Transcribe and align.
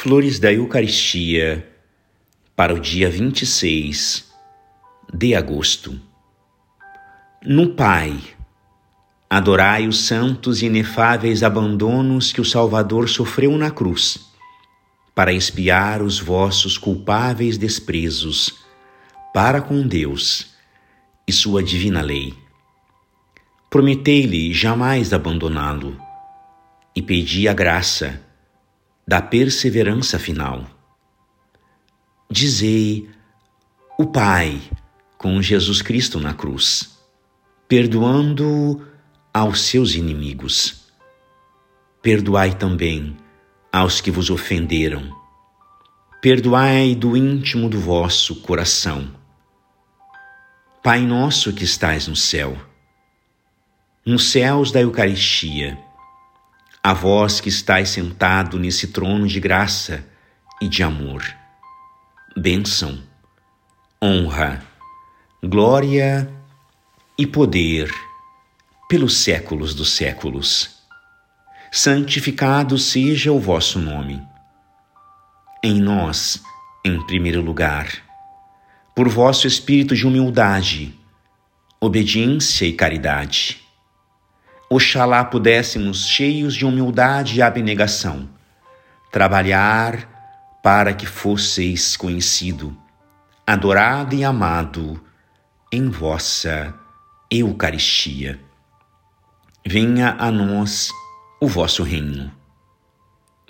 Flores 0.00 0.38
da 0.38 0.52
Eucaristia 0.52 1.66
para 2.54 2.72
o 2.72 2.78
dia 2.78 3.10
26 3.10 4.30
de 5.12 5.34
agosto. 5.34 6.00
No 7.44 7.70
Pai, 7.70 8.16
adorai 9.28 9.88
os 9.88 10.06
santos 10.06 10.62
e 10.62 10.66
inefáveis 10.66 11.42
abandonos 11.42 12.32
que 12.32 12.40
o 12.40 12.44
Salvador 12.44 13.08
sofreu 13.08 13.58
na 13.58 13.72
cruz, 13.72 14.20
para 15.16 15.32
expiar 15.32 16.00
os 16.00 16.20
vossos 16.20 16.78
culpáveis 16.78 17.58
desprezos 17.58 18.54
para 19.34 19.60
com 19.60 19.84
Deus 19.84 20.54
e 21.26 21.32
sua 21.32 21.60
divina 21.60 22.02
lei. 22.02 22.32
Prometei-lhe 23.68 24.54
jamais 24.54 25.12
abandoná-lo 25.12 26.00
e 26.94 27.02
pedi 27.02 27.48
a 27.48 27.52
graça 27.52 28.27
da 29.08 29.22
perseverança 29.22 30.18
final. 30.18 30.66
Dizei 32.30 33.08
o 33.98 34.04
Pai 34.04 34.60
com 35.16 35.40
Jesus 35.40 35.80
Cristo 35.80 36.20
na 36.20 36.34
cruz, 36.34 37.00
perdoando 37.66 38.86
aos 39.32 39.62
seus 39.62 39.94
inimigos. 39.94 40.92
Perdoai 42.02 42.54
também 42.54 43.16
aos 43.72 44.02
que 44.02 44.10
vos 44.10 44.28
ofenderam. 44.28 45.10
Perdoai 46.20 46.94
do 46.94 47.16
íntimo 47.16 47.70
do 47.70 47.80
vosso 47.80 48.42
coração. 48.42 49.10
Pai 50.82 51.00
nosso 51.00 51.54
que 51.54 51.64
estais 51.64 52.06
no 52.06 52.14
céu, 52.14 52.58
nos 54.04 54.30
céus 54.30 54.70
da 54.70 54.82
Eucaristia, 54.82 55.78
a 56.82 56.92
vós 56.92 57.40
que 57.40 57.48
estáis 57.48 57.88
sentado 57.88 58.58
nesse 58.58 58.88
trono 58.88 59.26
de 59.26 59.40
graça 59.40 60.04
e 60.60 60.68
de 60.68 60.82
amor. 60.82 61.24
Bênção, 62.36 63.02
honra, 64.02 64.62
glória 65.42 66.30
e 67.18 67.26
poder 67.26 67.92
pelos 68.88 69.18
séculos 69.18 69.74
dos 69.74 69.92
séculos. 69.92 70.78
Santificado 71.70 72.78
seja 72.78 73.32
o 73.32 73.38
vosso 73.38 73.78
nome. 73.78 74.22
Em 75.62 75.80
nós, 75.80 76.40
em 76.84 77.04
primeiro 77.06 77.42
lugar, 77.42 77.88
por 78.94 79.08
vosso 79.08 79.46
espírito 79.46 79.94
de 79.94 80.06
humildade, 80.06 80.98
obediência 81.80 82.64
e 82.64 82.72
caridade 82.72 83.67
Oxalá 84.70 85.24
pudéssemos, 85.24 86.06
cheios 86.06 86.54
de 86.54 86.66
humildade 86.66 87.38
e 87.38 87.42
abnegação, 87.42 88.28
trabalhar 89.10 90.60
para 90.62 90.92
que 90.92 91.06
fosseis 91.06 91.96
conhecido, 91.96 92.76
adorado 93.46 94.14
e 94.14 94.22
amado 94.22 95.02
em 95.72 95.88
vossa 95.88 96.74
Eucaristia. 97.30 98.38
Venha 99.66 100.16
a 100.18 100.30
nós 100.30 100.90
o 101.40 101.46
vosso 101.46 101.82
reino, 101.82 102.30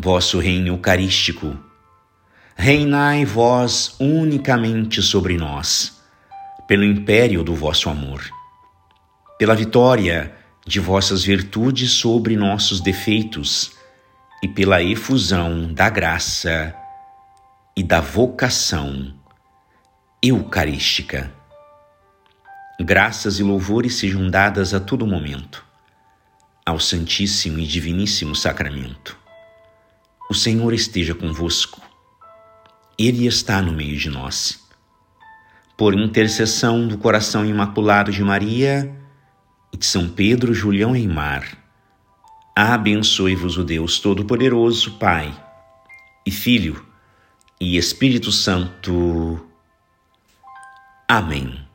vosso 0.00 0.38
reino 0.38 0.68
eucarístico. 0.68 1.56
Reinai 2.56 3.24
vós 3.24 3.96
unicamente 3.98 5.02
sobre 5.02 5.36
nós, 5.36 6.00
pelo 6.68 6.84
império 6.84 7.42
do 7.42 7.54
vosso 7.56 7.88
amor, 7.88 8.22
pela 9.36 9.54
vitória 9.54 10.34
de 10.68 10.78
vossas 10.78 11.24
virtudes 11.24 11.92
sobre 11.92 12.36
nossos 12.36 12.82
defeitos 12.82 13.72
e 14.42 14.46
pela 14.46 14.82
efusão 14.82 15.72
da 15.72 15.88
graça 15.88 16.76
e 17.74 17.82
da 17.82 18.02
vocação 18.02 19.14
eucarística. 20.22 21.32
Graças 22.78 23.38
e 23.38 23.42
louvores 23.42 23.94
sejam 23.94 24.28
dadas 24.28 24.74
a 24.74 24.78
todo 24.78 25.06
momento 25.06 25.64
ao 26.66 26.78
Santíssimo 26.78 27.58
e 27.58 27.66
Diviníssimo 27.66 28.36
Sacramento. 28.36 29.16
O 30.30 30.34
Senhor 30.34 30.74
esteja 30.74 31.14
convosco. 31.14 31.80
Ele 32.98 33.26
está 33.26 33.62
no 33.62 33.72
meio 33.72 33.96
de 33.96 34.10
nós. 34.10 34.68
Por 35.78 35.94
intercessão 35.94 36.86
do 36.86 36.98
coração 36.98 37.46
imaculado 37.46 38.12
de 38.12 38.22
Maria, 38.22 38.97
São 39.80 40.08
Pedro 40.08 40.52
Julião 40.52 40.94
Eimar. 40.94 41.56
Abençoe-vos 42.54 43.56
o 43.56 43.64
Deus 43.64 44.00
Todo-Poderoso, 44.00 44.98
Pai 44.98 45.32
e 46.26 46.30
Filho 46.30 46.84
e 47.60 47.76
Espírito 47.76 48.32
Santo. 48.32 49.46
Amém. 51.06 51.67